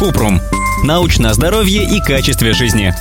[0.00, 0.40] Купрум.
[0.82, 2.94] Научное здоровье и качестве жизни.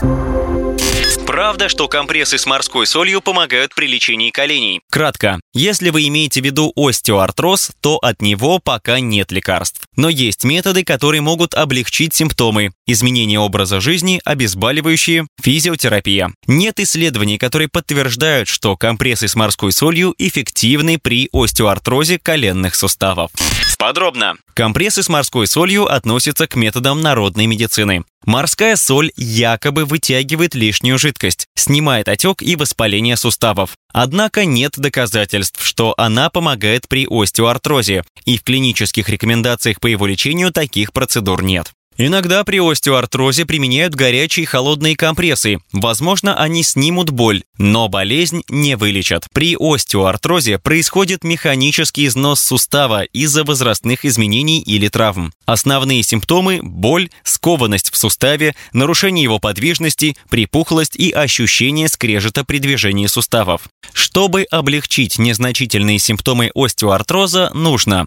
[1.25, 4.82] Правда, что компрессы с морской солью помогают при лечении коленей?
[4.92, 5.40] Кратко.
[5.54, 9.80] Если вы имеете в виду остеоартроз, то от него пока нет лекарств.
[9.96, 12.71] Но есть методы, которые могут облегчить симптомы.
[12.85, 16.34] Изменение образа жизни, обезболивающие, физиотерапия.
[16.47, 23.31] Нет исследований, которые подтверждают, что компрессы с морской солью эффективны при остеоартрозе коленных суставов.
[23.80, 24.36] Подробно.
[24.55, 28.03] Компрессы с морской солью относятся к методам народной медицины.
[28.26, 33.77] Морская соль якобы вытягивает лишнюю жидкость, снимает отек и воспаление суставов.
[33.94, 40.52] Однако нет доказательств, что она помогает при остеоартрозе, и в клинических рекомендациях по его лечению
[40.52, 41.72] таких процедур нет.
[42.02, 45.58] Иногда при остеоартрозе применяют горячие и холодные компрессы.
[45.73, 49.27] Возможно, они снимут боль, но болезнь не вылечат.
[49.34, 55.34] При остеоартрозе происходит механический износ сустава из-за возрастных изменений или травм.
[55.45, 63.08] Основные симптомы– боль, скованность в суставе, нарушение его подвижности, припухлость и ощущение скрежета при движении
[63.08, 63.64] суставов.
[63.92, 68.05] Чтобы облегчить незначительные симптомы остеоартроза, нужно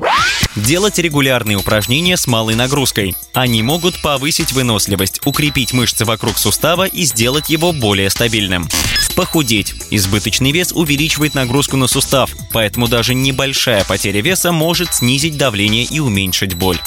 [0.57, 3.15] делать регулярные упражнения с малой нагрузкой.
[3.35, 8.69] Они могут повысить выносливость, укрепить мышцы вокруг сустава и сделать его более стабильным.
[9.17, 9.75] Похудеть.
[9.91, 16.01] Избыточный вес увеличивает нагрузку на сустав, поэтому даже небольшая потеря веса может снизить давление и
[16.01, 16.79] уменьшить боль.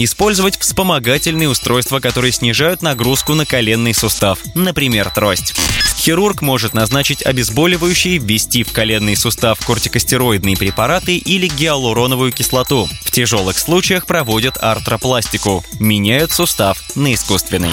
[0.00, 5.54] Использовать вспомогательные устройства, которые снижают нагрузку на коленный сустав, например, трость.
[5.96, 12.88] Хирург может назначить обезболивающие, ввести в коленный сустав кортикостероидные препараты или гиалуроновую кислоту.
[13.02, 17.72] В тяжелых случаях проводят артропластику, меняют сустав на искусственный.